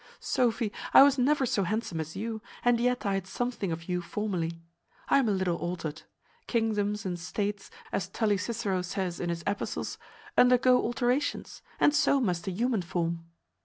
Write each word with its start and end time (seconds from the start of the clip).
Sophy, 0.19 0.73
I 0.95 1.03
was 1.03 1.19
never 1.19 1.45
so 1.45 1.61
handsome 1.61 1.99
as 1.99 2.15
you, 2.15 2.41
and 2.65 2.79
yet 2.79 3.05
I 3.05 3.13
had 3.13 3.27
something 3.27 3.71
of 3.71 3.83
you 3.87 4.01
formerly. 4.01 4.59
I 5.09 5.19
am 5.19 5.29
a 5.29 5.31
little 5.31 5.57
altered. 5.57 6.01
Kingdoms 6.47 7.05
and 7.05 7.19
states, 7.19 7.69
as 7.91 8.09
Tully 8.09 8.37
Cicero 8.37 8.81
says 8.81 9.19
in 9.19 9.29
his 9.29 9.43
epistles, 9.45 9.99
undergo 10.35 10.81
alterations, 10.81 11.61
and 11.79 11.93
so 11.93 12.19
must 12.19 12.45
the 12.45 12.51
human 12.51 12.81
form." 12.81 13.25